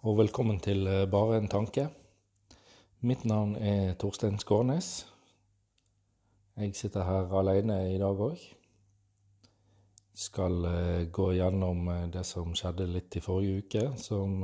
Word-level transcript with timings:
og 0.00 0.16
velkommen 0.16 0.56
til 0.64 0.86
eh, 0.88 1.06
Bare 1.10 1.36
en 1.36 1.48
tanke. 1.48 1.82
Mitt 3.04 3.26
navn 3.28 3.52
er 3.56 3.98
Torstein 4.00 4.38
Skånes. 4.40 5.06
Jeg 6.56 6.72
sitter 6.74 7.04
her 7.04 7.28
alene 7.36 7.76
i 7.92 7.98
dag 8.00 8.22
òg. 8.24 8.40
Skal 10.16 10.64
eh, 10.70 11.04
gå 11.12 11.26
gjennom 11.36 11.84
eh, 11.92 12.06
det 12.14 12.24
som 12.24 12.56
skjedde 12.56 12.88
litt 12.88 13.20
i 13.20 13.24
forrige 13.24 13.60
uke, 13.60 13.84
som 14.00 14.40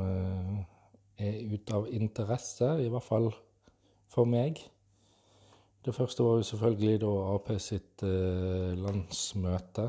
er 1.17 1.41
ut 1.49 1.73
av 1.73 1.89
interesse, 1.89 2.75
i 2.85 2.93
hvert 2.93 3.09
fall 3.09 3.31
for 4.13 4.29
meg. 4.29 4.61
Det 5.81 5.95
første 5.97 6.25
var 6.27 6.37
jo 6.37 6.51
selvfølgelig 6.51 7.01
da 7.01 7.15
Ap 7.33 7.49
sitt 7.63 8.05
landsmøte 8.05 9.89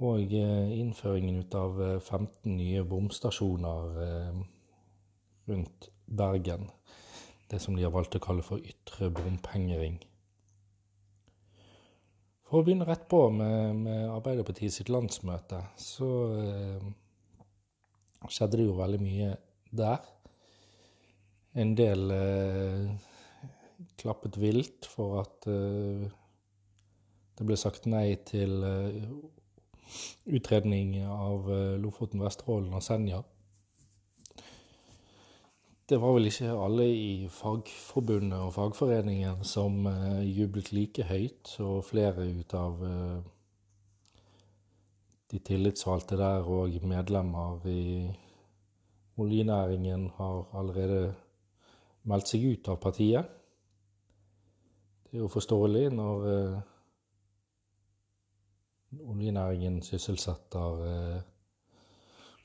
og 0.00 0.20
innføringen 0.32 0.76
innføringen 0.80 1.56
av 1.60 1.80
15 2.00 2.24
eh, 2.24 2.52
nye 2.56 2.84
bomstasjoner 2.88 3.98
eh, 4.04 4.38
rundt 5.50 5.90
Bergen. 6.06 6.70
Det 7.50 7.60
som 7.60 7.76
de 7.76 7.84
har 7.84 7.92
valgt 7.92 8.16
å 8.16 8.22
kalle 8.22 8.44
for 8.46 8.62
ytre 8.64 9.10
bompengering. 9.12 9.98
For 12.48 12.62
å 12.62 12.66
begynne 12.66 12.86
rett 12.88 13.04
på 13.10 13.26
med, 13.30 13.82
med 13.84 14.06
Arbeiderpartiet 14.10 14.74
sitt 14.74 14.88
landsmøte, 14.90 15.60
så 15.78 16.08
eh, 16.34 16.88
skjedde 18.26 18.58
det 18.58 18.66
jo 18.66 18.78
veldig 18.78 19.02
mye 19.04 19.34
der. 19.70 20.00
En 21.60 21.74
del 21.78 22.14
eh, 22.14 22.88
klappet 24.00 24.38
vilt 24.40 24.88
for 24.88 25.20
at 25.20 25.46
eh, 25.50 26.08
det 27.36 27.46
ble 27.46 27.58
sagt 27.58 27.86
nei 27.90 28.14
til 28.26 28.64
utredning 30.26 30.96
av 31.06 31.50
eh, 31.52 31.76
Lofoten, 31.80 32.22
Vesterålen 32.22 32.74
og 32.74 32.82
Senja. 32.84 33.22
Det 35.90 35.98
var 35.98 36.14
vel 36.14 36.30
ikke 36.30 36.52
alle 36.54 36.84
i 36.86 37.26
Fagforbundet 37.34 38.38
og 38.38 38.52
fagforeningen 38.54 39.40
som 39.42 39.88
uh, 39.90 40.20
jublet 40.22 40.70
like 40.70 41.02
høyt, 41.08 41.56
og 41.58 41.82
flere 41.88 42.28
ut 42.30 42.54
av 42.54 42.84
uh, 42.86 43.16
de 45.34 45.40
tillitsvalgte 45.42 46.18
der 46.20 46.46
og 46.46 46.78
medlemmer 46.86 47.66
i 47.66 48.06
oljenæringen 49.18 50.12
har 50.14 50.46
allerede 50.54 51.10
meldt 52.06 52.30
seg 52.30 52.46
ut 52.52 52.70
av 52.70 52.78
partiet. 52.86 53.26
Det 55.10 55.18
er 55.18 55.24
jo 55.24 55.32
forståelig 55.34 55.88
når 55.90 56.30
Oljenæringen 58.98 59.82
sysselsetter 59.86 60.80
eh, 60.84 61.20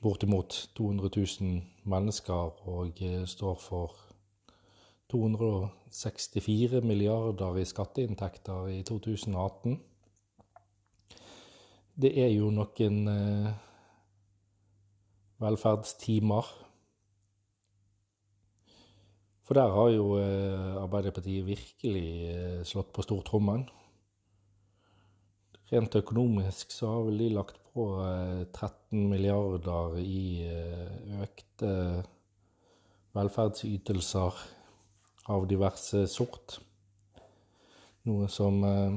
bortimot 0.02 0.70
200 0.76 1.10
000 1.40 1.62
mennesker 1.84 2.68
og 2.68 3.02
eh, 3.02 3.26
står 3.26 3.54
for 3.58 3.96
264 5.10 6.84
milliarder 6.84 7.56
i 7.56 7.64
skatteinntekter 7.64 8.66
i 8.66 8.82
2018. 8.82 9.80
Det 12.02 12.12
er 12.14 12.30
jo 12.30 12.52
noen 12.54 13.08
eh, 13.10 13.48
velferdstimer. 15.42 16.52
For 19.42 19.54
der 19.54 19.74
har 19.74 19.88
jo 19.94 20.06
Arbeiderpartiet 20.82 21.46
virkelig 21.46 22.66
slått 22.66 22.94
på 22.94 23.02
stortrommen. 23.02 23.66
Rent 25.66 25.96
økonomisk 25.98 26.70
så 26.70 26.92
har 26.92 27.06
vel 27.08 27.24
de 27.24 27.32
lagt 27.34 27.56
på 27.74 27.88
13 28.54 28.70
eh, 28.70 29.08
milliarder 29.10 29.96
i 29.98 30.46
eh, 30.46 31.24
økte 31.24 31.70
velferdsytelser 33.16 34.38
av 35.34 35.48
diverse 35.50 36.04
sort. 36.12 36.60
Noe 38.06 38.30
som 38.30 38.62
eh, 38.68 38.94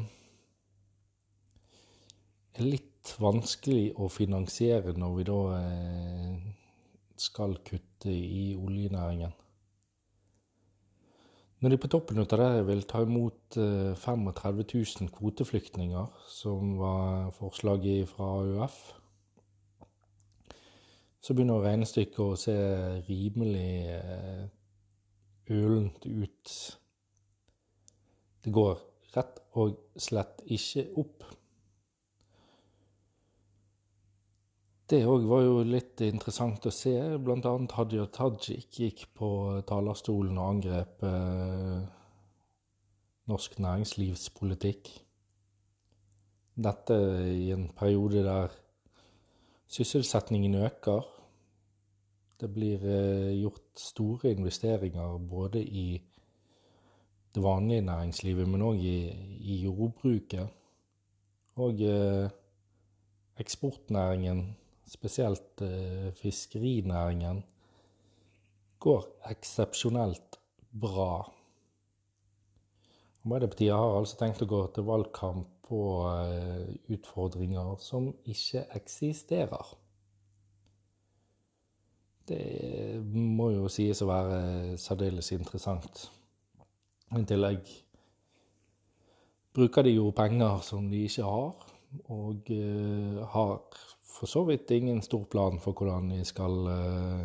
er 2.60 2.70
litt 2.70 3.16
vanskelig 3.18 3.96
å 3.98 4.06
finansiere 4.14 4.94
når 4.94 5.18
vi 5.18 5.26
da 5.26 5.42
skal 7.20 7.56
kutte 7.66 8.12
i 8.14 8.52
oljenæringen. 8.60 9.34
Når 11.60 11.74
de 11.74 11.78
på 11.82 11.90
toppen 11.92 12.22
av 12.22 12.28
det 12.40 12.68
vil 12.70 12.86
ta 12.88 13.02
imot 13.04 13.56
35 13.56 14.60
eh, 14.64 14.76
000 15.02 15.10
kvoteflyktninger, 15.12 16.06
som 16.32 16.78
var 16.80 17.34
forslaget 17.36 18.08
fra 18.08 18.30
AUF, 18.40 18.78
så 21.20 21.36
begynner 21.36 21.66
regnestykket 21.66 22.22
å 22.24 22.38
se 22.40 22.56
rimelig 23.10 23.92
eh, 23.92 24.46
ølent 25.52 26.08
ut. 26.08 26.54
Det 28.40 28.54
går 28.56 28.80
rett 29.18 29.44
og 29.60 29.76
slett 30.00 30.40
ikke 30.48 30.88
opp. 31.04 31.28
Det 34.90 35.04
òg 35.06 35.28
var 35.30 35.44
jo 35.46 35.58
litt 35.70 36.02
interessant 36.02 36.64
å 36.66 36.72
se. 36.74 36.96
Blant 37.22 37.46
annet 37.46 37.76
Hadia 37.78 38.08
Tajik 38.10 38.80
gikk 38.82 39.04
på 39.14 39.28
talerstolen 39.70 40.38
og 40.42 40.48
angrep 40.48 41.04
eh, 41.06 41.84
norsk 43.30 43.60
næringslivspolitikk. 43.62 44.90
Dette 46.58 46.98
i 47.30 47.52
en 47.54 47.68
periode 47.78 48.24
der 48.26 48.56
sysselsettingen 49.70 50.58
øker. 50.58 51.06
Det 52.42 52.50
blir 52.50 52.82
eh, 52.82 53.36
gjort 53.44 53.70
store 53.78 54.32
investeringer 54.34 55.20
både 55.22 55.62
i 55.62 56.02
det 57.36 57.44
vanlige 57.46 57.86
næringslivet, 57.86 58.50
men 58.50 58.66
òg 58.66 58.82
i, 58.82 58.98
i, 59.38 59.60
jordbruket. 59.68 60.50
Og 61.62 61.86
eh, 61.86 62.26
eksportnæringen 63.38 64.42
spesielt 64.90 65.62
eh, 65.66 66.10
fiskerinæringen, 66.18 67.44
går 68.80 69.06
eksepsjonelt 69.32 70.40
bra. 70.82 71.28
Arbeiderpartiet 73.26 73.76
har 73.76 73.98
altså 74.00 74.20
tenkt 74.20 74.44
å 74.46 74.50
gå 74.50 74.62
til 74.74 74.88
valgkamp 74.88 75.50
på 75.70 75.82
eh, 76.10 76.72
utfordringer 76.96 77.76
som 77.84 78.10
ikke 78.26 78.66
eksisterer. 78.80 79.76
Det 82.30 83.02
må 83.10 83.50
jo 83.56 83.70
sies 83.74 84.02
å 84.06 84.10
være 84.10 84.78
særdeles 84.82 85.32
interessant. 85.34 86.08
I 87.18 87.24
tillegg 87.26 87.70
bruker 89.58 89.86
de 89.86 89.96
jo 89.96 90.12
penger 90.16 90.62
som 90.66 90.90
de 90.92 91.02
ikke 91.08 91.26
har, 91.26 91.64
og 92.14 92.52
uh, 92.54 93.24
har 93.34 93.56
for 94.10 94.28
så 94.28 94.44
vidt 94.44 94.72
ingen 94.72 95.02
stor 95.02 95.24
plan 95.32 95.60
for 95.60 95.78
hvordan 95.78 96.12
vi 96.12 96.24
skal 96.28 96.68
uh, 96.68 97.24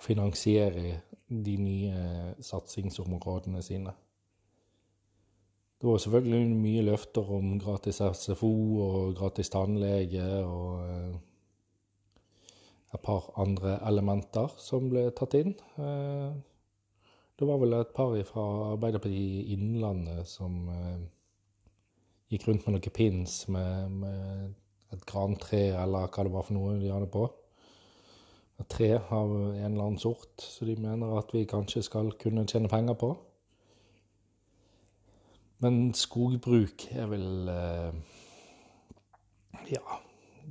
finansiere 0.00 1.00
de 1.28 1.56
nye 1.56 2.34
satsingsområdene 2.40 3.62
sine. 3.62 3.92
Det 5.80 5.88
var 5.90 5.98
selvfølgelig 5.98 6.56
mye 6.56 6.82
løfter 6.86 7.32
om 7.36 7.58
gratis 7.60 8.00
SFO 8.14 8.52
og 8.86 9.16
gratis 9.16 9.50
tannlege 9.52 10.24
og 10.44 10.80
uh, 10.80 11.16
et 12.94 13.00
par 13.02 13.32
andre 13.40 13.78
elementer 13.88 14.54
som 14.62 14.88
ble 14.88 15.10
tatt 15.10 15.34
inn. 15.36 15.50
Det 17.36 17.48
var 17.48 17.58
vel 17.60 17.74
et 17.76 17.90
par 17.92 18.14
fra 18.24 18.44
Arbeiderpartiet 18.70 19.42
i 19.42 19.52
Innlandet 19.52 20.24
som 20.30 20.62
gikk 22.30 22.46
rundt 22.48 22.64
med 22.64 22.78
noen 22.78 22.94
pins 22.94 23.34
med, 23.52 23.90
med 24.00 24.54
et 24.96 25.04
grantre 25.08 25.60
eller 25.76 26.08
hva 26.08 26.24
det 26.26 26.32
var 26.34 26.46
for 26.46 26.56
noe 26.56 26.78
de 26.80 26.92
hadde 26.92 27.10
på. 27.12 27.26
Et 28.56 28.68
tre 28.72 28.90
av 28.96 29.30
en 29.30 29.68
eller 29.68 29.84
annen 29.84 30.00
sort, 30.00 30.40
så 30.40 30.64
de 30.64 30.78
mener 30.80 31.18
at 31.18 31.32
vi 31.34 31.44
kanskje 31.48 31.84
skal 31.84 32.14
kunne 32.20 32.46
tjene 32.48 32.70
penger 32.72 32.96
på. 32.96 33.12
Men 35.64 35.92
skogbruk 35.96 36.88
er 36.92 37.12
vel 37.12 37.52
eh, 37.52 38.02
Ja. 39.76 40.02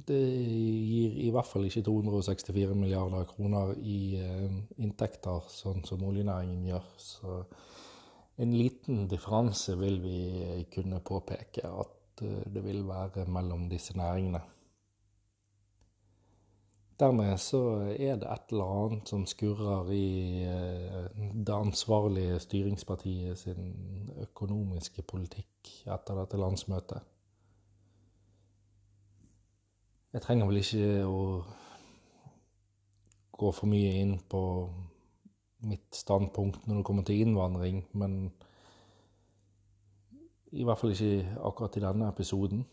Det 0.05 0.17
gir 0.19 1.13
i 1.23 1.29
hvert 1.31 1.47
fall 1.47 1.69
ikke 1.69 1.85
264 1.87 2.73
milliarder 2.75 3.23
kroner 3.29 3.69
i 3.79 4.17
eh, 4.19 4.57
inntekter, 4.83 5.45
sånn 5.47 5.85
som 5.87 6.03
oljenæringen 6.03 6.65
gjør. 6.67 6.89
Så 6.99 7.37
en 8.43 8.51
liten 8.51 9.05
differanse 9.07 9.77
vil 9.79 10.01
vi 10.03 10.65
kunne 10.73 10.99
påpeke 10.99 11.63
at 11.69 11.93
det 12.21 12.63
vil 12.63 12.85
være 12.87 13.25
mellom 13.27 13.69
disse 13.69 13.97
næringene. 13.97 14.41
Dermed 16.99 17.37
så 17.37 17.59
er 17.99 18.15
det 18.15 18.29
et 18.31 18.51
eller 18.51 18.69
annet 18.71 19.09
som 19.09 19.25
skurrer 19.27 19.89
i 19.91 20.43
eh, 20.47 21.09
det 21.47 21.53
ansvarlige 21.53 22.39
styringspartiet 22.39 23.37
sin 23.37 24.13
økonomiske 24.23 25.01
politikk 25.01 25.73
etter 25.91 26.15
dette 26.21 26.39
landsmøtet. 26.39 27.03
Jeg 30.13 30.23
trenger 30.23 30.47
vel 30.47 30.61
ikke 30.61 31.03
å 31.03 31.21
gå 33.35 33.51
for 33.51 33.67
mye 33.67 33.91
inn 33.99 34.15
på 34.31 34.41
mitt 35.67 35.97
standpunkt 35.99 36.63
når 36.63 36.79
det 36.79 36.87
kommer 36.87 37.03
til 37.03 37.25
innvandring, 37.25 37.81
men 37.91 38.29
i 40.51 40.63
hvert 40.63 40.79
fall 40.79 40.93
ikke 40.93 41.37
akkurat 41.47 41.77
i 41.77 41.83
denne 41.83 42.09
episoden. 42.09 42.65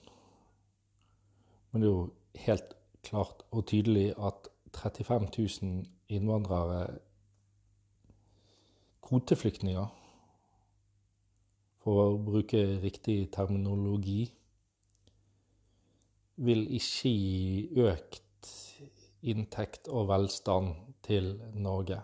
Men 1.72 1.82
det 1.82 1.88
er 1.88 1.92
jo 1.92 2.10
helt 2.46 2.74
klart 3.02 3.42
og 3.50 3.66
tydelig 3.66 4.12
at 4.18 4.48
35 4.76 5.28
000 5.62 5.84
innvandrere, 6.08 6.98
kvoteflyktninger, 9.02 9.86
for 11.82 12.04
å 12.04 12.18
bruke 12.22 12.60
riktig 12.82 13.26
terminologi, 13.34 14.30
vil 16.42 16.62
ikke 16.78 17.10
gi 17.10 17.82
økt 17.82 18.50
inntekt 19.22 19.90
og 19.90 20.08
velstand 20.08 20.72
til 21.04 21.34
Norge. 21.54 22.00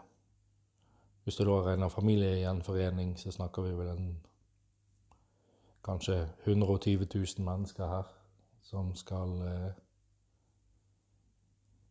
Hvis 1.24 1.38
du 1.38 1.44
da 1.44 1.58
regner 1.66 1.92
familiegjenforening, 1.92 3.14
så 3.18 3.32
snakker 3.34 3.66
vi 3.66 3.76
vel 3.78 3.92
en 3.92 4.10
kanskje 5.88 6.20
120 6.44 7.08
000 7.14 7.44
mennesker 7.48 7.88
her 7.88 8.14
som 8.68 8.94
skal 8.94 9.30
eh, 9.48 9.70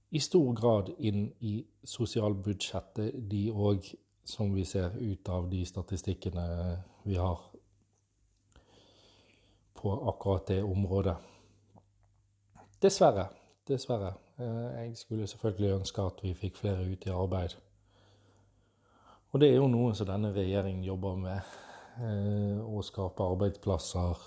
i 0.09 0.19
stor 0.19 0.53
grad 0.53 0.91
inn 0.99 1.31
i 1.39 1.59
sosialbudsjettet, 1.83 3.15
de 3.31 3.47
òg, 3.51 3.89
som 4.27 4.53
vi 4.55 4.65
ser 4.65 4.93
ut 4.99 5.29
av 5.29 5.49
de 5.49 5.63
statistikkene 5.65 6.45
vi 7.07 7.15
har 7.15 7.41
på 9.77 9.93
akkurat 10.09 10.47
det 10.47 10.61
området. 10.63 11.15
Dessverre. 12.81 13.27
Dessverre. 13.67 14.13
Eh, 14.39 14.83
jeg 14.83 14.97
skulle 14.97 15.27
selvfølgelig 15.27 15.73
ønske 15.79 16.01
at 16.01 16.23
vi 16.23 16.33
fikk 16.33 16.57
flere 16.57 16.85
ut 16.85 17.05
i 17.05 17.13
arbeid. 17.13 17.55
Og 19.31 19.41
det 19.41 19.49
er 19.49 19.57
jo 19.57 19.67
noe 19.71 19.95
som 19.95 20.07
denne 20.07 20.31
regjeringen 20.35 20.83
jobber 20.83 21.15
med. 21.15 21.41
Eh, 21.97 22.57
å 22.61 22.81
skape 22.85 23.25
arbeidsplasser, 23.25 24.25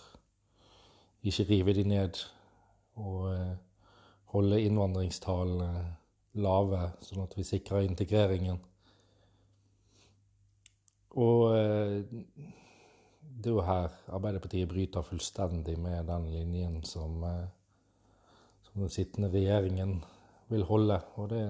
ikke 1.23 1.47
rive 1.51 1.75
de 1.77 1.85
ned. 1.87 2.23
Og 2.99 3.29
eh, 3.33 3.53
holde 4.35 4.63
innvandringstallene 4.65 5.85
lave, 6.41 6.83
sånn 7.07 7.25
at 7.25 7.37
vi 7.39 7.47
sikrer 7.47 7.87
integreringen. 7.87 8.59
Og 11.21 11.51
det 13.41 13.49
er 13.51 13.57
jo 13.57 13.63
her 13.65 13.95
Arbeiderpartiet 14.13 14.69
bryter 14.69 15.03
fullstendig 15.03 15.79
med 15.81 16.05
den 16.07 16.27
linjen 16.31 16.83
som, 16.85 17.23
eh, 17.25 17.47
som 18.67 18.83
den 18.83 18.93
sittende 18.93 19.31
regjeringen 19.33 20.01
vil 20.51 20.65
holde. 20.69 20.99
Og 21.17 21.31
det, 21.31 21.45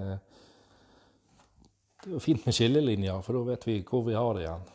det 2.00 2.12
er 2.12 2.14
jo 2.14 2.22
fint 2.22 2.46
med 2.46 2.54
skillelinjer, 2.54 3.24
for 3.26 3.38
da 3.38 3.42
vet 3.50 3.66
vi 3.66 3.80
hvor 3.88 4.04
vi 4.06 4.14
har 4.14 4.36
det 4.36 4.44
igjen. 4.44 4.68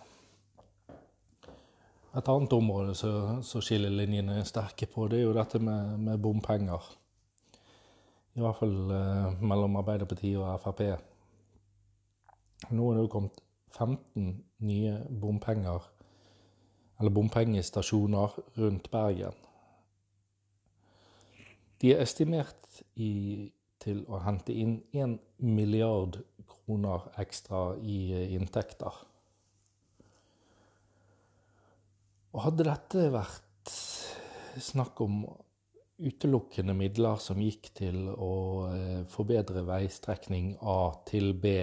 Et 2.16 2.30
annet 2.32 2.54
område 2.56 2.94
som 2.96 3.64
skillelinjene 3.64 4.38
er 4.40 4.48
sterke 4.48 4.88
på, 4.88 5.10
det 5.12 5.20
er 5.20 5.26
jo 5.26 5.34
dette 5.36 5.60
med, 5.60 5.98
med 6.00 6.22
bompenger. 6.24 6.86
I 8.36 8.44
hvert 8.44 8.60
fall 8.60 8.78
eh, 8.92 9.42
mellom 9.44 9.76
Arbeiderpartiet 9.80 10.40
og 10.40 10.62
Frp. 10.64 10.82
Nå 12.72 12.88
er 12.88 12.96
det 12.98 13.04
jo 13.04 13.12
kommet 13.12 13.42
15 13.76 14.30
nye 14.64 14.94
bompenger 15.22 15.90
eller 17.00 17.12
bompengestasjoner 17.12 18.38
rundt 18.58 18.88
Bergen. 18.92 19.36
De 21.82 21.92
er 21.92 22.04
estimert 22.04 22.80
i, 22.96 23.52
til 23.84 24.06
å 24.08 24.22
hente 24.24 24.56
inn 24.56 24.78
1 24.96 25.18
milliard 25.44 26.22
kroner 26.48 27.10
ekstra 27.20 27.74
i 27.84 28.00
eh, 28.16 28.32
inntekter. 28.40 29.04
Og 32.36 32.42
hadde 32.44 32.68
dette 32.68 33.08
vært 33.14 33.72
snakk 34.60 35.00
om 35.06 35.22
utelukkende 36.04 36.76
midler 36.76 37.20
som 37.24 37.40
gikk 37.40 37.70
til 37.78 38.10
å 38.12 38.34
eh, 38.68 39.04
forbedre 39.08 39.64
veistrekning 39.64 40.58
A 40.60 40.92
til 41.08 41.32
B, 41.40 41.54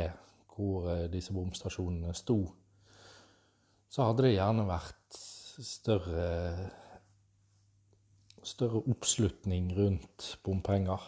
hvor 0.55 0.89
eh, 0.95 1.09
disse 1.13 1.37
bomstasjonene 1.37 2.15
sto, 2.17 2.39
så 3.93 4.09
hadde 4.09 4.25
det 4.25 4.39
gjerne 4.39 4.65
vært 4.71 5.19
større 5.61 6.31
større 8.43 8.81
oppslutning 8.91 9.69
rundt 9.77 10.39
bompenger. 10.43 11.05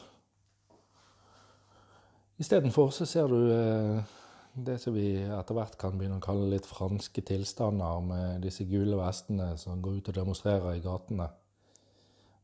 Istedenfor 2.39 2.93
så 2.95 3.07
ser 3.09 3.33
du 3.33 3.41
eh, 3.49 4.15
det 4.55 4.77
som 4.79 4.95
vi 4.95 5.09
etter 5.23 5.57
hvert 5.57 5.75
kan 5.79 5.97
begynne 5.99 6.21
å 6.21 6.25
kalle 6.25 6.47
litt 6.53 6.67
franske 6.69 7.25
tilstander, 7.27 8.05
med 8.07 8.45
disse 8.47 8.67
gule 8.71 8.99
vestene 9.01 9.55
som 9.59 9.83
går 9.83 9.99
ut 9.99 10.11
og 10.13 10.19
demonstrerer 10.21 10.77
i 10.77 10.85
gatene. 10.85 11.27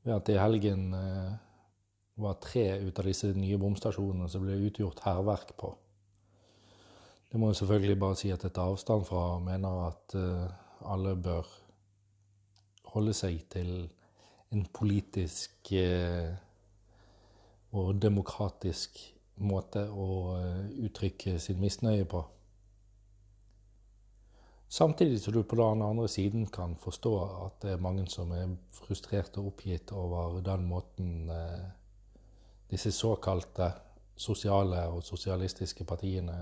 Ved 0.02 0.16
at 0.16 0.32
i 0.32 0.40
helgen 0.40 0.88
eh, 0.96 1.30
var 2.20 2.40
tre 2.42 2.66
ut 2.82 2.98
av 2.98 3.06
disse 3.06 3.30
nye 3.36 3.58
bomstasjonene 3.60 4.28
som 4.32 4.42
ble 4.44 4.58
utgjort 4.66 5.04
hærverk 5.06 5.54
på. 5.60 5.70
Det 7.30 7.38
må 7.38 7.52
jeg 7.52 7.60
selvfølgelig 7.60 7.98
bare 8.02 8.18
si 8.18 8.32
at 8.34 8.42
jeg 8.42 8.54
tar 8.56 8.72
avstand 8.72 9.06
fra, 9.06 9.22
og 9.36 9.44
mener 9.46 9.82
at 9.86 10.16
uh, 10.18 10.48
alle 10.90 11.14
bør 11.14 11.46
holde 12.90 13.14
seg 13.14 13.44
til 13.54 13.70
en 14.50 14.64
politisk 14.74 15.70
uh, 15.78 16.32
og 17.78 18.00
demokratisk 18.02 18.98
måte 19.40 19.86
å 19.88 20.08
uh, 20.36 20.68
uttrykke 20.84 21.38
sin 21.40 21.60
misnøye 21.60 22.04
på. 22.08 22.22
Samtidig 24.70 25.18
som 25.20 25.34
du 25.34 25.42
på 25.42 25.58
den 25.58 25.82
andre 25.82 26.08
siden 26.08 26.46
kan 26.46 26.76
forstå 26.78 27.14
at 27.46 27.56
det 27.64 27.72
er 27.74 27.82
mange 27.82 28.04
som 28.06 28.30
er 28.32 28.52
frustrert 28.76 29.38
og 29.40 29.48
oppgitt 29.50 29.90
over 29.92 30.38
den 30.46 30.68
måten 30.70 31.24
disse 32.70 32.92
såkalte 32.94 33.72
sosiale 34.14 34.84
og 34.92 35.02
sosialistiske 35.02 35.84
partiene 35.84 36.36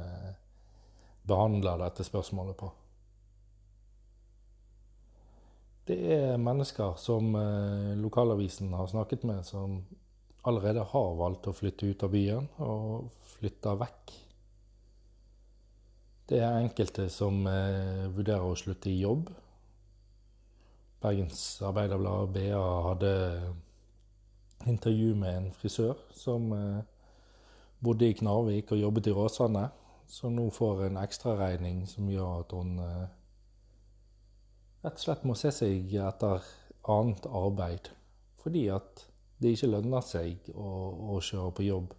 behandler 1.29 1.81
dette 1.81 2.05
spørsmålet 2.05 2.57
på. 2.57 2.69
Det 5.89 5.97
er 6.13 6.37
mennesker 6.37 6.99
som 7.01 7.33
eh, 7.37 7.95
lokalavisen 7.97 8.73
har 8.77 8.91
snakket 8.91 9.25
med, 9.25 9.45
som 9.45 9.79
allerede 10.49 10.85
har 10.91 11.19
valgt 11.19 11.49
å 11.51 11.55
flytte 11.57 11.91
ut 11.91 12.03
av 12.07 12.13
byen 12.15 12.49
og 12.65 13.11
flytte 13.37 13.75
vekk. 13.83 14.15
Det 16.29 16.41
er 16.45 16.59
enkelte 16.61 17.07
som 17.13 17.47
eh, 17.49 18.05
vurderer 18.13 18.45
å 18.45 18.57
slutte 18.59 18.91
i 18.91 19.01
jobb. 19.01 19.31
Bergens 21.01 21.63
Arbeiderblad, 21.65 22.35
BA, 22.35 22.63
hadde 22.89 23.13
intervju 24.69 25.15
med 25.17 25.37
en 25.37 25.51
frisør 25.57 25.97
som 26.13 26.53
eh, 26.53 26.81
bodde 27.81 28.09
i 28.11 28.17
Knarvik 28.19 28.75
og 28.75 28.83
jobbet 28.83 29.09
i 29.09 29.15
Råsane 29.17 29.69
som 30.09 30.35
nå 30.35 30.49
får 30.51 30.87
en 30.87 30.99
ekstraregning 31.03 31.85
som 31.89 32.09
gjør 32.11 32.43
at 32.43 32.55
hun 32.57 32.79
eh, 32.83 33.07
rett 34.85 34.97
og 34.97 35.05
slett 35.05 35.27
må 35.29 35.37
se 35.39 35.53
seg 35.55 35.95
etter 36.01 36.45
annet 36.89 37.29
arbeid. 37.29 37.91
Fordi 38.41 38.69
at 38.73 39.05
det 39.39 39.55
ikke 39.55 39.71
lønner 39.71 40.05
seg 40.05 40.51
å, 40.55 40.69
å 41.15 41.19
kjøre 41.23 41.55
på 41.55 41.67
jobb. 41.67 41.95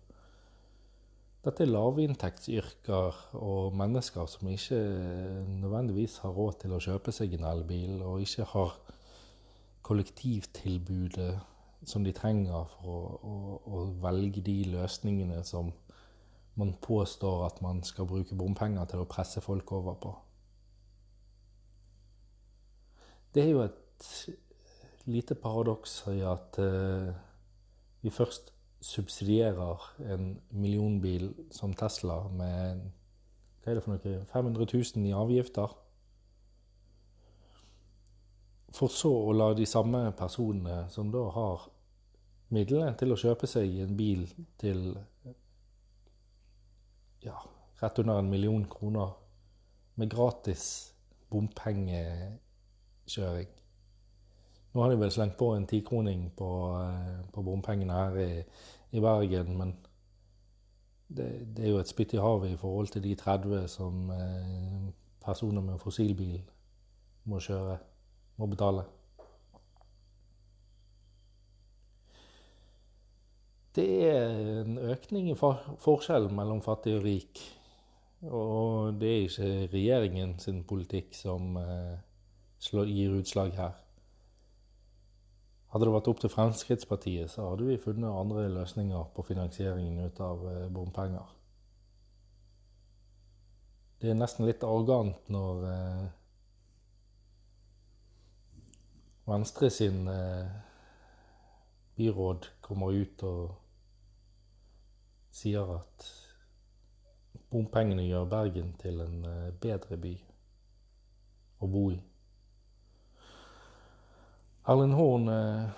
Dette 1.39 1.63
er 1.63 1.72
lavinntektsyrker 1.72 3.19
og 3.39 3.75
mennesker 3.79 4.27
som 4.27 4.50
ikke 4.51 4.79
nødvendigvis 5.48 6.17
har 6.25 6.36
råd 6.36 6.58
til 6.65 6.75
å 6.75 6.81
kjøpe 6.84 7.13
seg 7.15 7.38
en 7.38 7.48
elbil, 7.48 8.01
og 8.03 8.25
ikke 8.25 8.48
har 8.51 8.75
kollektivtilbudet 9.88 11.31
som 11.88 12.03
de 12.03 12.12
trenger 12.12 12.67
for 12.74 12.89
å, 12.91 12.98
å, 13.24 13.38
å 13.72 13.86
velge 14.03 14.43
de 14.43 14.58
løsningene 14.74 15.39
som 15.48 15.72
man 16.60 16.74
påstår 16.84 17.46
at 17.46 17.62
man 17.63 17.79
skal 17.88 18.08
bruke 18.10 18.36
bompenger 18.36 18.89
til 18.91 19.05
å 19.05 19.08
presse 19.08 19.39
folk 19.39 19.72
over 19.77 19.96
på. 20.03 20.12
Det 23.31 23.46
er 23.46 23.51
jo 23.53 23.63
et 23.63 24.08
lite 25.08 25.38
paradoks 25.39 26.01
i 26.12 26.19
at 26.25 26.60
uh, 26.60 27.13
vi 28.01 28.10
først 28.10 28.53
subsidierer 28.82 29.96
en 30.13 30.41
millionbil 30.51 31.34
som 31.51 31.74
Tesla 31.74 32.27
med 32.32 32.82
hva 33.60 33.72
er 33.72 33.75
det 33.75 33.84
for 33.84 33.91
noe, 33.91 34.25
500 34.32 34.65
000 34.72 35.08
i 35.10 35.15
avgifter. 35.15 35.74
For 38.75 38.88
så 38.94 39.12
å 39.27 39.34
la 39.36 39.53
de 39.58 39.65
samme 39.68 40.12
personene 40.18 40.89
som 40.94 41.12
da 41.12 41.24
har 41.36 41.68
midlene 42.56 42.94
til 42.98 43.12
å 43.12 43.20
kjøpe 43.20 43.48
seg 43.50 43.82
en 43.84 43.98
bil 44.00 44.22
til 44.62 44.79
ja, 47.25 47.36
rett 47.82 48.00
under 48.00 48.20
en 48.22 48.32
million 48.32 48.65
kroner 48.70 49.10
med 50.00 50.08
gratis 50.13 50.63
bompengekjøring. 51.29 53.50
Nå 54.74 54.82
har 54.82 54.92
de 54.92 55.00
vel 55.02 55.12
slengt 55.12 55.38
på 55.38 55.54
en 55.56 55.66
tikroning 55.68 56.28
på, 56.38 56.50
eh, 56.78 57.22
på 57.34 57.44
bompengene 57.44 57.94
her 57.94 58.18
i, 58.22 58.44
i, 58.92 59.02
Bergen, 59.02 59.58
men 59.58 59.74
det, 61.08 61.56
det, 61.58 61.66
er 61.66 61.74
jo 61.74 61.80
et 61.82 61.90
spytt 61.90 62.14
i 62.14 62.22
havet 62.22 62.54
i 62.54 62.60
forhold 62.60 62.92
til 62.94 63.04
de 63.04 63.16
30 63.18 63.68
som 63.68 64.12
eh, 64.14 64.92
personer 65.26 65.66
med 65.66 65.82
fossilbil 65.82 66.44
må 67.26 67.42
kjøre, 67.42 67.80
må 68.38 68.46
betale. 68.46 68.86
Det 73.76 73.90
er 74.06 74.62
en 74.62 74.78
økning 74.78 75.32
i 75.32 75.38
forskjellen 75.38 76.34
mellom 76.36 76.62
fattig 76.62 76.98
og 76.98 77.04
rik. 77.06 77.42
Og 78.28 78.98
det 79.00 79.10
er 79.10 79.28
ikke 79.28 79.52
regjeringen 79.74 80.40
sin 80.40 80.64
politikk 80.68 81.14
som 81.16 81.56
eh, 81.58 82.00
gir 82.60 83.16
utslag 83.18 83.54
her. 83.56 83.78
Hadde 85.70 85.86
det 85.86 85.94
vært 85.94 86.08
opp 86.10 86.22
til 86.24 86.32
Fremskrittspartiet, 86.34 87.30
så 87.30 87.52
hadde 87.52 87.68
vi 87.68 87.82
funnet 87.82 88.10
andre 88.10 88.48
løsninger 88.50 89.12
på 89.14 89.26
finansieringen 89.28 90.00
ut 90.02 90.22
av 90.26 90.48
eh, 90.50 90.64
bompenger. 90.74 91.36
Det 94.00 94.10
er 94.10 94.18
nesten 94.18 94.48
litt 94.48 94.64
arrogant 94.64 95.30
når 95.30 95.66
eh, 95.70 96.06
Venstre 99.30 99.70
sin 99.70 100.08
eh, 100.08 100.48
byråd 102.00 102.48
kommer 102.66 102.96
ut 102.96 103.24
og 103.28 103.52
sier 105.36 105.70
at 105.76 106.08
bompengene 107.52 108.08
gjør 108.08 108.26
Bergen 108.32 108.72
til 108.82 109.04
en 109.04 109.26
eh, 109.28 109.52
bedre 109.62 110.00
by 110.02 110.16
å 111.60 111.70
bo 111.70 111.90
i. 111.94 112.00
Erlend 114.70 114.94
Horn 114.94 115.30
eh, 115.34 115.70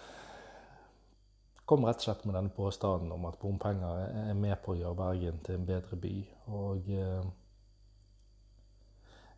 kom 1.66 1.86
rett 1.88 2.02
og 2.02 2.04
slett 2.04 2.26
med 2.28 2.36
denne 2.36 2.52
påstanden 2.52 3.14
om 3.16 3.28
at 3.30 3.38
bompenger 3.40 4.02
er 4.28 4.34
med 4.36 4.58
på 4.66 4.74
å 4.74 4.80
gjøre 4.82 4.98
Bergen 5.00 5.38
til 5.46 5.56
en 5.56 5.68
bedre 5.70 6.00
by. 6.02 6.16
Og 6.52 6.90
eh, 6.92 7.30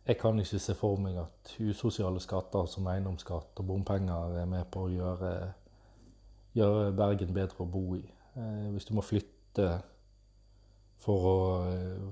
jeg 0.08 0.18
kan 0.18 0.42
ikke 0.42 0.58
se 0.58 0.74
for 0.74 0.98
meg 0.98 1.20
at 1.22 1.52
usosiale 1.62 2.22
skatter 2.24 2.66
som 2.72 2.88
eiendomsskatt 2.90 3.62
og 3.62 3.68
bompenger 3.68 4.40
er 4.42 4.50
med 4.50 4.66
på 4.74 4.88
å 4.88 4.90
gjøre, 4.90 5.30
gjøre 6.58 6.90
Bergen 6.98 7.38
bedre 7.38 7.62
å 7.62 7.70
bo 7.76 7.84
i. 8.00 8.02
Eh, 8.34 8.66
hvis 8.74 8.90
du 8.90 8.92
må 8.98 9.06
flytte 9.06 9.70
for 11.04 11.30
å, 11.30 11.38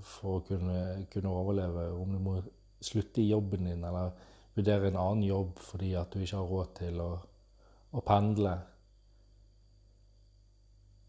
for 0.07 0.39
å 0.39 0.47
kunne, 0.47 1.09
kunne, 1.11 1.35
overleve, 1.43 1.91
om 1.99 2.15
du 2.15 2.23
må 2.23 2.39
slutte 2.79 3.19
i 3.19 3.33
jobben 3.33 3.67
din 3.67 3.83
eller 3.83 4.15
vurdere 4.55 4.93
en 4.93 5.03
annen 5.09 5.27
jobb 5.27 5.59
fordi 5.65 5.95
at 5.99 6.13
du 6.13 6.23
ikke 6.23 6.39
har 6.39 6.51
råd 6.51 6.75
til 6.79 7.03
å, 7.03 7.11
å 7.93 8.03
pendle, 8.07 8.57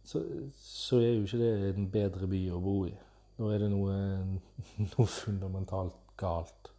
så, 0.03 0.19
så, 0.59 0.99
er 0.99 1.13
jo 1.13 1.23
ikke 1.23 1.39
det 1.39 1.51
en 1.69 1.89
bedre 1.91 2.27
by 2.27 2.41
å 2.51 2.59
bo 2.63 2.77
i. 2.89 2.93
Nå 3.39 3.49
er 3.53 3.63
det 3.63 3.69
noe, 3.71 3.97
noe 4.91 5.09
fundamentalt 5.09 5.99
galt. 6.19 6.71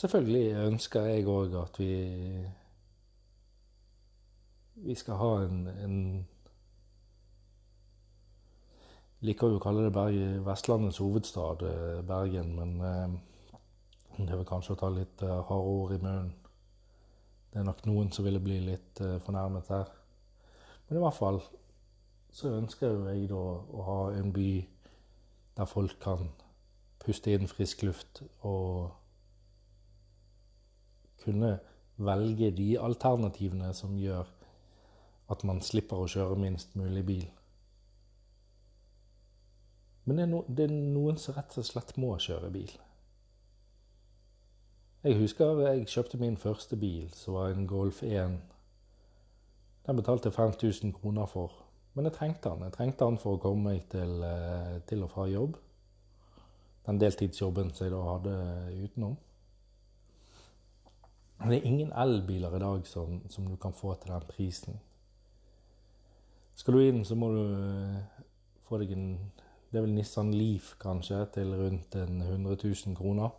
Selvfølgelig 0.00 0.66
ønsker 0.68 1.08
jeg 1.08 1.28
òg 1.28 1.56
at 1.60 1.80
vi 1.80 1.94
vi 4.80 4.94
skal 4.96 5.18
ha 5.20 5.32
en, 5.44 5.66
en 5.84 5.96
liker 9.26 9.52
jo 9.52 9.58
å 9.58 9.62
kalle 9.62 9.84
det 9.84 9.92
Bergen, 9.92 10.38
Vestlandets 10.46 11.00
hovedstad, 11.02 11.64
eh, 11.68 11.98
Bergen, 12.06 12.54
men 12.56 12.70
eh, 12.80 13.18
det 14.16 14.30
er 14.30 14.40
vel 14.40 14.48
kanskje 14.48 14.76
å 14.76 14.80
ta 14.80 14.88
litt 14.94 15.24
eh, 15.26 15.40
harde 15.50 15.74
ord 15.74 15.96
i 15.96 16.00
munnen. 16.00 16.30
Det 17.50 17.58
er 17.58 17.66
nok 17.66 17.82
noen 17.88 18.12
som 18.14 18.26
ville 18.26 18.42
bli 18.42 18.60
litt 18.62 19.00
eh, 19.02 19.18
fornærmet 19.24 19.70
her. 19.72 19.90
Men 20.88 20.98
i 20.98 21.02
hvert 21.02 21.18
fall 21.18 21.40
så 22.30 22.52
ønsker 22.54 22.94
jo 22.94 23.08
jeg 23.08 23.30
da 23.30 23.40
å 23.40 23.86
ha 23.88 23.98
en 24.14 24.30
by 24.34 24.50
der 25.58 25.66
folk 25.66 25.96
kan 26.02 26.30
puste 27.02 27.32
inn 27.34 27.50
frisk 27.50 27.82
luft 27.82 28.22
og 28.46 28.92
kunne 31.24 31.56
velge 32.00 32.50
de 32.56 32.68
alternativene 32.80 33.72
som 33.76 33.98
gjør 33.98 34.28
at 35.30 35.44
man 35.46 35.60
slipper 35.62 36.00
å 36.00 36.08
kjøre 36.10 36.38
minst 36.40 36.76
mulig 36.78 37.04
bil. 37.06 37.26
Men 40.08 40.32
det 40.48 40.64
er, 40.64 40.72
noen 40.72 41.18
som 41.20 41.36
rett 41.36 41.54
og 41.60 41.66
slett 41.66 41.92
må 42.00 42.14
kjøre 42.18 42.50
bil. 42.54 42.72
Jeg 45.00 45.16
husker 45.16 45.60
jeg 45.64 45.86
kjøpte 45.88 46.18
min 46.20 46.34
første 46.36 46.76
bil, 46.76 47.06
som 47.16 47.34
var 47.34 47.54
en 47.54 47.66
Golf 47.66 48.02
1. 48.02 48.34
Den 49.86 49.96
betalte 49.96 50.28
jeg 50.28 50.34
5000 50.34 50.92
kroner 50.92 51.26
for. 51.26 51.54
Men 51.94 52.04
jeg 52.04 52.12
trengte 52.12 52.50
den. 52.50 52.66
Jeg 52.66 52.74
trengte 52.74 53.08
den 53.08 53.16
for 53.18 53.38
å 53.38 53.40
komme 53.40 53.70
meg 53.70 53.86
til, 53.88 54.22
eh, 54.22 54.76
til 54.86 55.02
og 55.02 55.10
fra 55.10 55.24
jobb. 55.24 55.56
Den 56.86 57.00
deltidsjobben 57.00 57.72
som 57.72 57.86
jeg 57.86 57.94
da 57.94 58.02
hadde 58.10 58.84
utenom. 58.84 59.16
Det 61.48 61.56
er 61.56 61.66
ingen 61.66 61.92
elbiler 61.92 62.56
i 62.56 62.58
dag 62.58 62.86
som, 62.86 63.22
som, 63.30 63.46
du 63.46 63.56
kan 63.56 63.72
få 63.72 63.94
til 63.94 64.12
den 64.12 64.28
prisen. 64.28 64.80
Skal 66.54 66.74
du 66.74 66.80
inn, 66.80 67.04
så 67.04 67.14
må 67.14 67.32
du 67.32 67.44
eh, 67.56 68.24
få 68.68 68.78
deg 68.78 68.92
en 68.92 69.14
Det 69.72 69.78
er 69.78 69.82
vel 69.82 69.94
Nissan 69.94 70.34
Leaf, 70.34 70.74
kanskje, 70.78 71.26
til 71.32 71.54
rundt 71.54 71.94
100 71.94 72.56
000 72.64 72.96
kroner. 72.96 73.30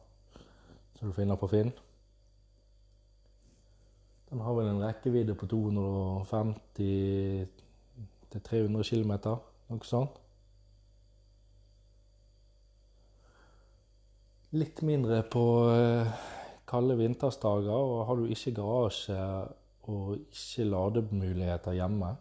Som 1.02 1.10
du 1.10 1.16
finner 1.18 1.40
på 1.42 1.48
Finn. 1.50 1.72
Den 4.30 4.42
har 4.46 4.54
vel 4.54 4.68
en 4.70 4.84
rekkevidde 4.84 5.34
på 5.34 5.48
250 5.50 7.48
til 8.32 8.44
300 8.46 8.86
km, 8.86 9.14
noe 9.74 9.88
sånt. 9.90 10.20
Litt 14.54 14.84
mindre 14.86 15.24
på 15.26 15.44
eh, 15.74 16.14
kalde 16.70 17.00
vintersdager, 17.00 17.74
og 17.74 18.06
har 18.06 18.22
du 18.22 18.30
ikke 18.30 18.54
garasje 18.62 19.18
og 19.90 20.14
ikke 20.22 20.70
lademuligheter 20.70 21.74
hjemme 21.80 22.14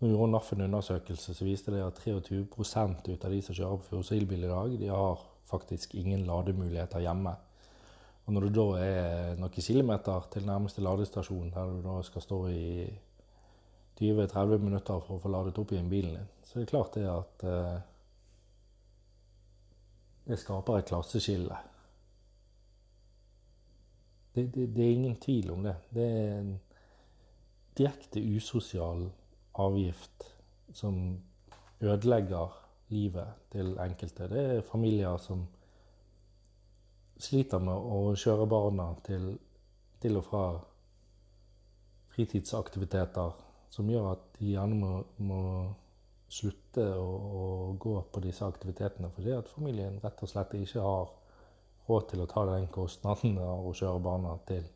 Nå 0.00 0.08
gjorde 0.08 0.30
NAF 0.32 0.52
en 0.54 0.62
undersøkelse 0.64 1.34
som 1.36 1.48
viste 1.48 1.74
det 1.74 1.82
at 1.84 1.98
23 2.00 2.46
ut 2.46 3.24
av 3.26 3.34
de 3.34 3.40
som 3.44 3.56
kjører 3.58 3.82
på 3.82 3.88
fossilbil 3.90 4.46
i 4.46 4.52
dag, 4.54 4.76
de 4.80 4.88
har 4.88 5.26
faktisk 5.48 5.94
ingen 5.94 6.26
lademuligheter 6.26 7.02
hjemme. 7.04 7.34
Og 8.26 8.34
når 8.34 8.46
det 8.46 8.54
da 8.54 8.66
er 8.78 9.38
noen 9.40 9.54
kilometer 9.54 10.26
til 10.30 10.46
nærmeste 10.46 10.82
ladestasjon, 10.84 11.50
der 11.54 11.70
du 11.70 11.80
da 11.82 11.96
skal 12.06 12.22
stå 12.22 12.40
i 12.52 12.66
20-30 14.00 14.62
minutter 14.62 15.00
for 15.04 15.16
å 15.16 15.22
få 15.22 15.32
ladet 15.32 15.58
opp 15.60 15.72
igjen 15.74 15.90
bilen 15.90 16.14
din, 16.16 16.28
så 16.46 16.56
er 16.56 16.62
det 16.62 16.70
klart 16.70 16.94
det 16.96 17.08
at 17.10 17.44
eh, 17.44 17.80
det 20.30 20.38
skaper 20.38 20.78
et 20.78 20.88
klasseskille. 20.88 21.58
Det, 24.34 24.46
det, 24.54 24.68
det, 24.76 24.84
er 24.84 24.94
ingen 24.94 25.16
tvil 25.20 25.50
om 25.56 25.66
det. 25.66 25.74
Det 25.90 26.06
er 26.06 26.32
en 26.38 26.52
direkte 27.76 28.22
usosial 28.22 29.08
avgift 29.58 30.28
som 30.72 31.18
ødelegger 31.82 32.54
livet 32.90 33.50
til 33.52 33.76
enkelte. 33.80 34.28
Det 34.28 34.44
er 34.56 34.66
familier 34.66 35.16
som 35.22 35.44
sliter 37.20 37.60
med 37.62 37.74
å 37.76 38.14
kjøre 38.18 38.48
barna 38.50 38.90
til, 39.06 39.32
til 40.00 40.18
og 40.20 40.26
fra 40.26 40.44
fritidsaktiviteter, 42.14 43.36
som 43.70 43.90
gjør 43.90 44.10
at 44.14 44.26
de 44.38 44.54
gjerne 44.54 44.78
må, 44.80 44.92
må 45.22 45.42
slutte 46.30 46.84
å, 46.94 47.06
å, 47.06 47.46
gå 47.78 47.94
på 48.12 48.22
disse 48.22 48.46
aktivitetene 48.46 49.10
fordi 49.14 49.32
at 49.34 49.50
familien 49.50 49.98
rett 50.02 50.20
og 50.22 50.30
slett 50.30 50.54
ikke 50.58 50.84
har 50.84 51.08
råd 51.88 52.06
til 52.12 52.22
å 52.22 52.28
ta 52.30 52.44
den 52.52 52.68
kostnaden 52.70 53.38
av 53.42 53.66
å 53.66 53.74
kjøre 53.74 54.02
barna 54.04 54.36
til 54.46 54.66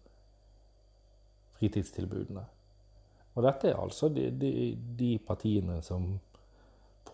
fritidstilbudene. 1.61 2.43
Og 3.35 3.43
dette 3.47 3.71
er 3.71 3.79
altså 3.79 4.11
de, 4.15 4.29
de, 4.31 4.53
de, 4.99 5.13
partiene 5.27 5.81
som 5.83 6.07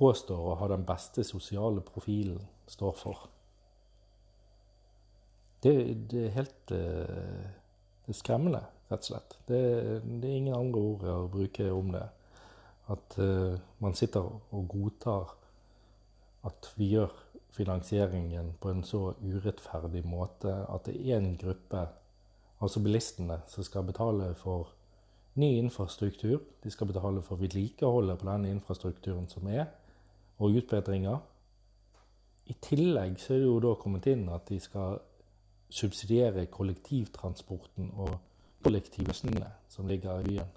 påstår 0.01 0.41
å 0.41 0.57
ha 0.61 0.71
den 0.73 0.87
beste 0.89 1.25
sosiale 1.29 1.85
profilen, 1.85 2.41
står 2.71 2.97
for. 2.97 3.29
Det, 5.61 5.75
det 6.09 6.27
er 6.27 6.37
helt 6.39 6.73
eh, 6.73 7.49
det 8.11 8.17
er 8.17 8.19
skremmende, 8.19 8.61
rett 8.91 9.05
og 9.05 9.07
slett. 9.07 9.35
Det, 9.47 9.59
det, 10.03 10.27
er 10.27 10.39
ingen 10.41 10.57
andre 10.57 10.81
ord 10.83 11.05
å 11.07 11.19
bruke 11.31 11.69
om 11.71 11.93
det. 11.95 12.07
At 12.91 13.15
uh, 13.23 13.55
man 13.79 13.95
sitter 13.95 14.27
og 14.27 14.65
godtar 14.67 15.31
at 16.49 16.71
vi 16.75 16.89
gjør 16.97 17.13
finansieringen 17.55 18.55
på 18.59 18.73
en 18.73 18.83
så 18.83 19.13
urettferdig 19.23 20.03
måte 20.11 20.51
at 20.67 20.89
det 20.89 20.97
er 20.99 21.21
en 21.21 21.37
gruppe, 21.39 21.85
altså 22.59 22.83
bilistene, 22.83 23.39
som 23.47 23.63
skal 23.63 23.87
betale 23.87 24.33
for 24.41 24.73
ny 25.39 25.53
infrastruktur. 25.61 26.41
De 26.65 26.75
skal 26.75 26.91
betale 26.91 27.23
for 27.23 27.39
vedlikeholdet 27.39 28.19
på 28.19 28.27
den 28.27 28.49
infrastrukturen 28.57 29.31
som 29.31 29.47
er, 29.47 29.69
og 30.41 30.57
utbedringer. 30.61 31.19
I 32.51 32.57
tillegg 32.63 33.19
så 33.21 33.35
er 33.35 33.43
det 33.43 33.49
jo 33.49 33.59
da 33.63 33.75
kommet 33.79 34.09
inn 34.11 34.25
at 34.33 34.49
de 34.51 34.59
skal 34.61 34.99
subsidiere 35.71 36.49
kollektivtransporten 36.51 37.93
og 37.95 38.17
kollektivløsningene 38.65 39.51
som 39.71 39.87
ligger 39.87 40.21
i 40.21 40.25
byen. 40.25 40.57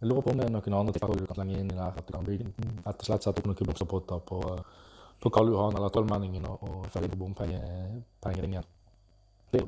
Jeg 0.00 0.08
lurer 0.10 0.20
på 0.20 0.34
om 0.34 0.40
det 0.40 0.46
er 0.46 0.52
noen 0.52 0.74
andre 0.76 0.92
tiltak 0.92 1.14
du 1.16 1.26
kan 1.26 1.38
slenge 1.38 1.60
inn 1.60 1.70
i 1.72 1.76
der. 1.76 1.94
At 1.96 2.08
du 2.08 2.12
kan 2.12 2.26
bygge, 2.26 2.50
rett 2.84 3.00
og 3.00 3.08
slett 3.08 3.24
sette 3.24 3.40
opp 3.40 3.48
noen 3.48 3.62
blomsterpotter 3.62 4.24
på, 4.28 4.40
på 5.22 5.32
Karl 5.32 5.52
Johan 5.54 5.78
eller 5.78 5.94
Trollmenningen 5.94 6.44
og, 6.50 6.66
og 6.68 6.90
følge 6.92 7.14
på 7.14 7.22
bompengeringen. 7.22 8.68
Det 9.54 9.62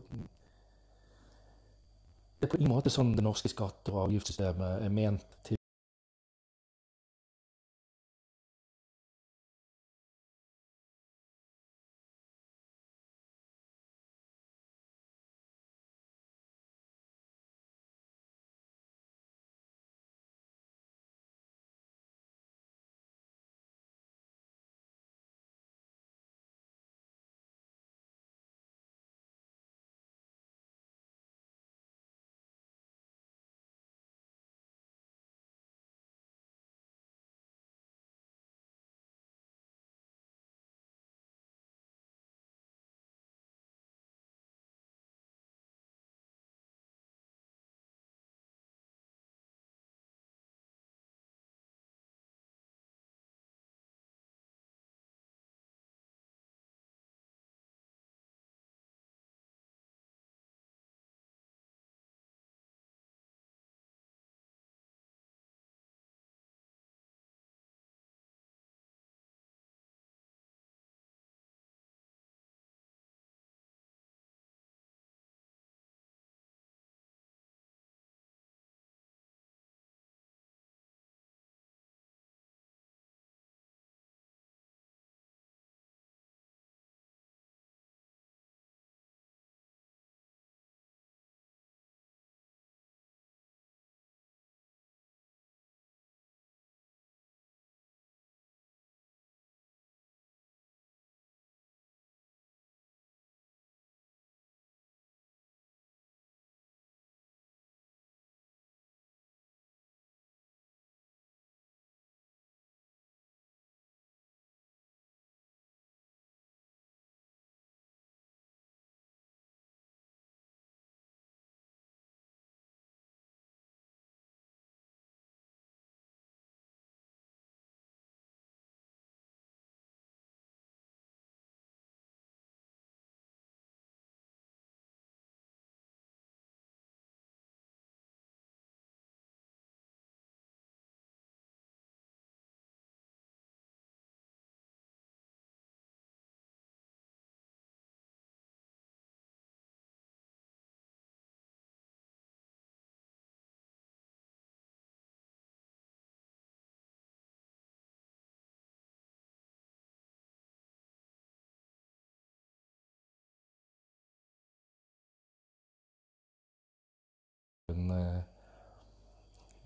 det 2.39 2.47
er 2.47 2.51
på 2.53 2.59
en 2.63 2.71
måte 2.71 2.91
sånn 2.95 3.17
det 3.19 3.25
norske 3.27 3.51
skatte- 3.51 3.91
og 3.91 4.05
avgiftssystemet 4.05 4.85
er 4.87 4.93
ment 4.95 5.25
til 5.43 5.58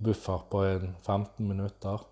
buffer 0.04 0.46
på 0.50 0.64
en 0.64 0.96
15 1.06 1.48
minutter 1.48 2.08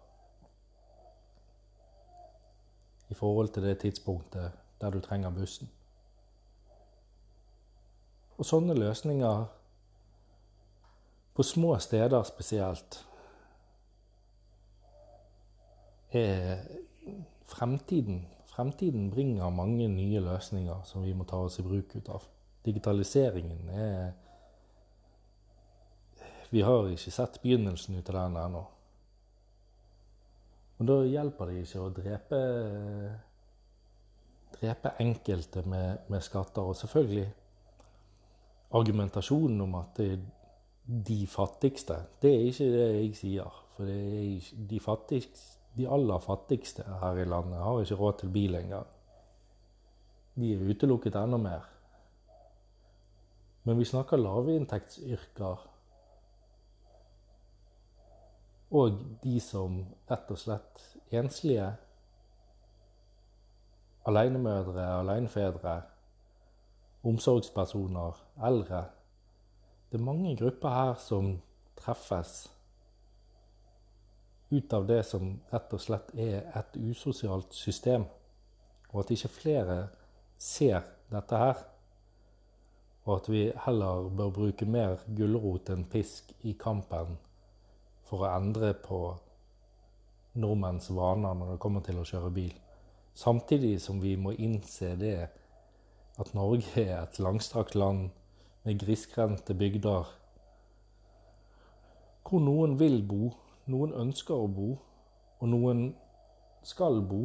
i 3.10 3.14
forhold 3.14 3.48
til 3.48 3.62
det 3.62 3.78
tidspunktet 3.78 4.52
der 4.80 4.90
du 4.90 5.00
trenger 5.00 5.30
bussen. 5.30 5.70
Og 8.38 8.46
sånne 8.48 8.74
løsninger, 8.74 9.44
på 11.34 11.42
små 11.44 11.74
steder 11.78 12.22
spesielt, 12.22 12.96
er 16.12 16.62
fremtiden. 17.46 18.26
Fremtiden 18.46 19.10
bringer 19.10 19.50
mange 19.50 19.88
nye 19.88 20.20
løsninger 20.20 20.82
som 20.84 21.04
vi 21.04 21.12
må 21.12 21.24
ta 21.24 21.42
oss 21.44 21.58
i 21.58 21.66
bruk 21.66 21.94
ut 21.96 22.08
av. 22.08 22.24
Digitaliseringen 22.64 23.68
er 23.68 24.10
vi 26.50 26.62
har 26.66 26.88
ikke 26.90 27.12
sett 27.14 27.38
begynnelsen 27.42 27.98
ut 27.98 28.08
av 28.10 28.16
den 28.18 28.38
ennå. 28.40 28.62
Og 30.80 30.88
da 30.88 30.96
hjelper 31.04 31.50
det 31.50 31.60
ikke 31.60 31.82
å 31.84 31.92
drepe, 31.92 32.40
drepe 34.56 34.94
enkelte 35.04 35.62
med, 35.68 36.06
med, 36.08 36.24
skatter. 36.24 36.64
Og 36.64 36.78
selvfølgelig 36.80 37.28
argumentasjonen 38.80 39.60
om 39.66 39.76
at 39.82 40.00
det 40.00 40.08
er 40.14 40.22
de 41.10 41.18
fattigste. 41.30 41.98
Det 42.22 42.32
er 42.32 42.46
ikke 42.48 42.70
det 42.72 42.86
jeg 42.88 43.16
sier. 43.18 43.58
For 43.76 43.90
ikke, 43.92 44.62
de, 44.72 44.80
fattigste, 44.82 45.44
de 45.76 45.86
aller 45.86 46.24
fattigste 46.24 46.86
her 47.02 47.20
i 47.20 47.28
landet 47.28 47.60
har 47.60 47.82
ikke 47.84 48.00
råd 48.00 48.22
til 48.22 48.32
bil 48.34 48.56
engang. 48.58 48.88
De 50.40 50.54
er 50.54 50.64
utelukket 50.72 51.18
enda 51.20 51.38
mer. 51.38 51.68
Men 53.68 53.76
vi 53.76 53.84
snakker 53.84 54.16
lavinntektsyrker 54.16 55.68
og 58.70 59.00
de 59.24 59.40
som 59.42 59.80
rett 60.10 60.30
og 60.30 60.38
slett 60.38 60.82
enslige, 61.10 61.66
alenemødre, 64.06 64.84
alenefedre, 65.00 65.80
omsorgspersoner, 67.04 68.20
eldre. 68.46 68.84
Det 69.90 69.98
er 69.98 70.04
mange 70.04 70.36
grupper 70.36 70.68
her 70.68 70.94
som 71.02 71.34
treffes 71.80 72.50
ut 74.50 74.72
av 74.72 74.86
det 74.86 75.02
som 75.06 75.34
rett 75.52 75.74
og 75.74 75.82
slett 75.82 76.14
er 76.18 76.46
et 76.58 76.78
usosialt 76.78 77.54
system, 77.54 78.06
og 78.90 79.04
at 79.04 79.12
ikke 79.14 79.30
flere 79.30 79.76
ser 80.38 80.82
dette 81.10 81.38
her. 81.38 81.60
Og 83.06 83.16
at 83.16 83.28
vi 83.30 83.44
heller 83.66 84.10
bør 84.14 84.32
bruke 84.34 84.66
mer 84.66 85.02
gulrot 85.16 85.70
enn 85.72 85.86
pisk 85.90 86.34
i 86.46 86.56
kampen 86.58 87.16
for 88.10 88.26
å 88.26 88.32
endre 88.34 88.74
på 88.74 89.00
nordmenns 90.42 90.90
vaner 90.94 91.36
når 91.38 91.54
det 91.54 91.60
kommer 91.62 91.84
til 91.86 92.00
å 92.02 92.06
kjøre 92.06 92.30
bil. 92.34 92.54
Samtidig 93.14 93.76
som 93.82 94.02
vi 94.02 94.16
må 94.18 94.34
innse 94.36 94.94
det 94.98 95.18
at 96.20 96.34
Norge 96.34 96.82
er 96.82 96.96
et 97.00 97.18
langstrakt 97.22 97.78
land 97.78 98.10
med 98.66 98.82
grisgrendte 98.82 99.54
bygder 99.56 100.10
hvor 102.30 102.38
noen 102.38 102.76
vil 102.78 103.00
bo, 103.02 103.32
noen 103.66 103.90
ønsker 104.04 104.38
å 104.38 104.46
bo, 104.46 104.68
og 105.40 105.48
noen 105.50 105.88
skal 106.62 107.00
bo. 107.02 107.24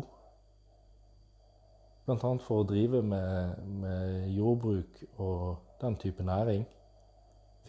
Bl.a. 2.06 2.32
for 2.42 2.64
å 2.64 2.66
drive 2.66 3.04
med, 3.06 3.60
med, 3.84 4.32
jordbruk 4.34 5.04
og 5.22 5.78
den 5.82 5.98
type 6.02 6.26
næring. 6.26 6.66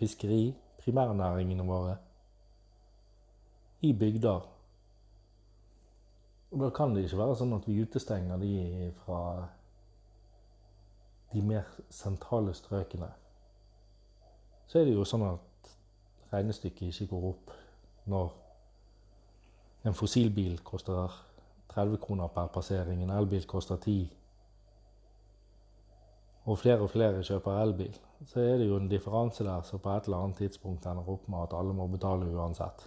Fiskeri, 0.00 0.54
primærnæringene 0.80 1.66
våre. 1.68 1.96
I 3.80 3.92
bygder. 3.92 4.48
Og 6.50 6.60
da 6.60 6.70
kan 6.70 6.94
det 6.94 7.04
ikke 7.04 7.18
være 7.18 7.36
sånn 7.36 7.54
at 7.56 7.66
vi 7.68 7.80
utestenger 7.82 8.40
de 8.40 8.90
fra 9.02 9.20
de 11.32 11.42
mer 11.42 11.68
sentrale 11.90 12.54
strøkene. 12.54 13.08
Så 14.66 14.80
er 14.80 14.86
det 14.88 14.94
jo 14.96 15.04
sånn 15.06 15.26
at 15.26 15.72
regnestykket 16.32 16.88
ikke 16.88 17.10
går 17.12 17.28
opp 17.30 17.54
når 18.10 18.30
en 19.86 19.94
fossilbil 19.94 20.58
koster 20.66 21.12
30 21.74 22.00
kroner 22.02 22.30
per 22.32 22.48
passering, 22.54 23.02
en 23.02 23.12
elbil 23.14 23.44
koster 23.46 23.76
10 23.76 24.06
og 26.46 26.58
flere 26.58 26.86
og 26.86 26.90
flere 26.90 27.22
kjøper 27.26 27.60
elbil, 27.62 27.94
så 28.26 28.40
er 28.40 28.60
det 28.60 28.68
jo 28.68 28.76
en 28.78 28.90
differanse 28.90 29.44
der 29.44 29.62
som 29.66 29.82
på 29.82 29.90
et 29.90 30.06
eller 30.06 30.22
annet 30.22 30.36
tidspunkt 30.36 30.86
ender 30.86 31.08
opp 31.10 31.28
med 31.28 31.42
at 31.42 31.56
alle 31.58 31.74
må 31.74 31.86
betale 31.90 32.28
uansett. 32.30 32.86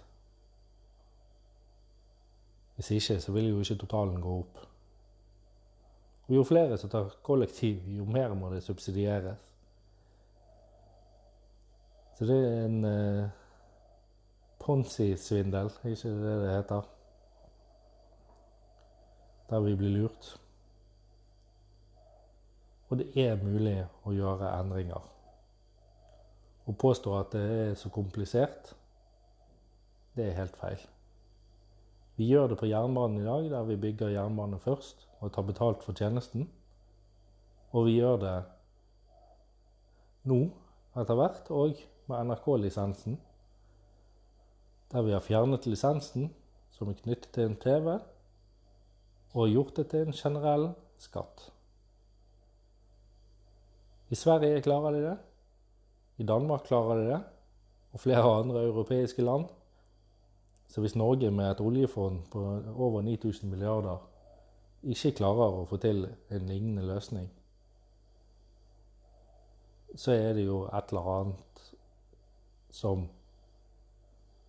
Hvis 2.80 2.90
ikke, 2.90 3.20
så 3.20 3.32
vil 3.32 3.48
jo 3.48 3.58
ikke 3.60 3.74
totalen 3.74 4.22
gå 4.24 4.34
opp. 4.38 4.60
Og 6.28 6.34
jo 6.34 6.42
flere 6.48 6.78
som 6.80 6.88
tar 6.88 7.10
kollektiv, 7.22 7.82
jo 7.92 8.04
mer 8.08 8.32
må 8.34 8.48
det 8.48 8.62
subsidieres. 8.64 9.42
Så 12.16 12.24
det 12.24 12.38
er 12.38 12.62
en 12.64 12.84
eh, 12.88 13.26
Ponzi-svindel, 14.60 15.68
ikke 15.84 16.12
det 16.22 16.36
det 16.42 16.54
heter? 16.54 16.88
Der 19.50 19.60
vi 19.60 19.74
blir 19.76 19.92
lurt. 19.98 20.30
Og 22.88 23.02
det 23.02 23.10
er 23.26 23.44
mulig 23.44 23.74
å 24.08 24.14
gjøre 24.16 24.54
endringer. 24.56 25.04
Å 26.64 26.72
påstå 26.72 27.18
at 27.18 27.36
det 27.36 27.44
er 27.58 27.76
så 27.76 27.92
komplisert, 27.92 28.72
det 30.16 30.30
er 30.30 30.40
helt 30.40 30.56
feil. 30.56 30.88
Vi 32.20 32.26
gjør 32.28 32.50
det 32.50 32.58
på 32.60 32.68
jernbanen 32.68 33.22
i 33.22 33.24
dag, 33.24 33.46
der 33.48 33.62
vi 33.64 33.78
bygger 33.80 34.10
jernbane 34.12 34.58
først 34.60 35.06
og 35.24 35.30
tar 35.32 35.46
betalt 35.48 35.84
for 35.86 35.96
tjenesten. 35.96 36.50
Og 37.72 37.86
vi 37.86 37.94
gjør 37.96 38.18
det 38.20 38.32
nå, 40.28 40.40
etter 41.00 41.16
hvert, 41.16 41.46
og 41.48 41.78
med 42.10 42.28
NRK-lisensen. 42.28 43.14
Der 44.92 45.06
vi 45.06 45.14
har 45.14 45.24
fjernet 45.24 45.68
lisensen, 45.70 46.26
som 46.76 46.90
er 46.90 46.98
knyttet 46.98 47.30
til 47.32 47.48
en 47.48 47.56
TV, 47.62 47.94
og 49.32 49.48
gjort 49.54 49.78
det 49.78 49.86
til 49.94 50.10
en 50.10 50.18
generell 50.18 50.66
skatt. 51.00 51.46
I 54.12 54.18
Sverige 54.18 54.60
klarer 54.66 54.92
de 54.92 55.00
det. 55.06 55.16
I 56.20 56.28
Danmark 56.28 56.68
klarer 56.68 57.00
de 57.00 57.08
det. 57.14 57.22
Og 57.94 58.04
flere 58.04 58.34
andre 58.42 58.66
europeiske 58.68 59.24
land. 59.24 59.48
Så 60.70 60.80
hvis 60.80 60.96
Norge 60.96 61.30
med 61.30 61.50
et 61.50 61.60
oljefond 61.60 62.22
på 62.30 62.40
over 62.76 63.02
9000 63.02 63.50
milliarder 63.50 63.96
ikke 64.82 65.10
klarer 65.18 65.56
å 65.58 65.64
få 65.66 65.76
til 65.82 66.04
en 66.30 66.46
lignende 66.46 66.84
løsning, 66.86 67.26
så 69.98 70.14
er 70.14 70.36
det 70.38 70.44
jo 70.46 70.60
et 70.68 70.92
eller 70.94 71.08
annet 71.14 71.64
som 72.70 73.08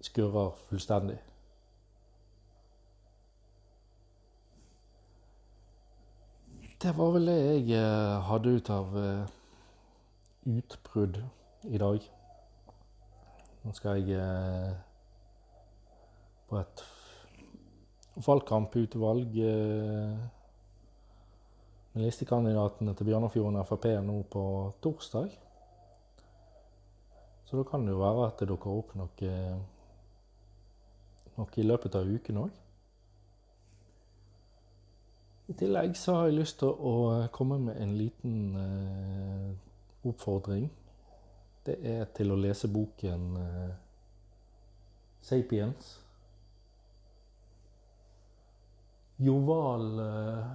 skurrer 0.01 0.53
fullstendig. 0.69 1.17
Det 6.81 6.93
var 6.97 7.11
vel 7.17 7.27
det 7.27 7.39
jeg 7.39 7.81
eh, 7.81 8.21
hadde 8.29 8.55
ut 8.57 8.69
av 8.73 8.95
eh, 8.97 9.33
utbrudd 10.49 11.19
i 11.69 11.81
dag. 11.81 12.07
Nå 13.65 13.73
skal 13.77 13.99
jeg 14.01 14.21
eh, 14.21 14.71
på 16.51 16.59
et 16.59 16.83
valgkamputvalg 18.27 19.37
eh, 19.39 20.15
med 21.93 22.03
listekandidatene 22.05 22.95
til 22.95 23.07
Bjørnafjorden 23.07 23.63
Frp 23.67 23.87
nå 24.03 24.17
på 24.31 24.43
torsdag. 24.83 25.31
Så 27.45 27.59
da 27.59 27.63
kan 27.67 27.85
det 27.87 27.95
jo 27.95 28.03
være 28.03 28.27
at 28.27 28.39
det 28.39 28.49
dukker 28.51 28.71
opp 28.71 28.91
noe, 28.95 29.31
noe 31.35 31.59
i 31.59 31.65
løpet 31.67 31.95
av 31.99 32.11
uken 32.11 32.43
òg. 32.45 32.59
I 35.51 35.55
tillegg 35.59 35.97
så 35.99 36.15
har 36.15 36.29
jeg 36.29 36.37
lyst 36.37 36.61
til 36.61 36.71
å 36.71 36.93
komme 37.35 37.57
med 37.59 37.79
en 37.79 37.95
liten 37.99 38.37
eh, 38.59 39.49
oppfordring, 40.07 40.69
det 41.65 41.75
er 41.85 42.05
til 42.15 42.31
å 42.31 42.39
lese 42.39 42.71
boken 42.71 43.25
eh, 43.39 43.73
'Sapiens'. 45.21 46.00
Joval 49.21 49.99
uh, 50.01 50.45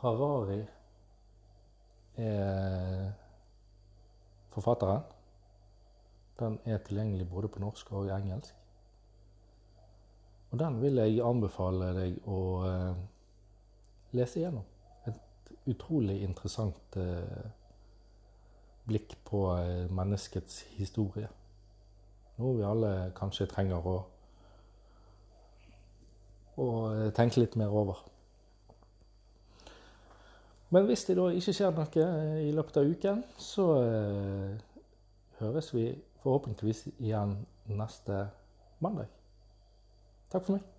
Harari 0.00 0.62
er 2.16 3.10
forfatteren. 4.54 5.02
Den 6.40 6.58
er 6.64 6.78
tilgjengelig 6.84 7.28
både 7.28 7.48
på 7.52 7.60
norsk 7.60 7.92
og 7.92 8.08
engelsk. 8.12 8.54
Og 10.50 10.58
den 10.58 10.80
vil 10.80 11.02
jeg 11.02 11.20
anbefale 11.24 11.92
deg 11.96 12.18
å 12.24 12.40
uh, 12.64 13.04
lese 14.16 14.40
igjennom. 14.40 14.64
Et 15.08 15.52
utrolig 15.72 16.22
interessant 16.24 16.96
uh, 16.96 17.46
blikk 18.86 19.16
på 19.26 19.40
eh, 19.58 19.90
menneskets 19.90 20.62
historie. 20.76 21.28
Noe 22.38 22.58
vi 22.58 22.66
alle 22.66 22.92
kanskje 23.16 23.48
trenger 23.50 23.82
å, 23.82 23.96
å 26.56 26.68
eh, 26.90 27.08
tenke 27.16 27.42
litt 27.42 27.56
mer 27.60 27.72
over. 27.72 28.02
Men 30.74 30.88
hvis 30.88 31.04
det 31.06 31.16
da 31.18 31.28
ikke 31.30 31.54
skjer 31.54 31.74
noe 31.76 32.06
eh, 32.06 32.46
i 32.48 32.54
løpet 32.54 32.80
av 32.80 32.88
uken, 32.90 33.22
så 33.38 33.66
eh, 33.82 34.56
høres 35.40 35.72
vi 35.74 35.90
forhåpentligvis 36.24 36.86
igjen 36.96 37.36
neste 37.70 38.26
mandag. 38.82 39.12
Takk 40.32 40.48
for 40.48 40.58
meg. 40.58 40.75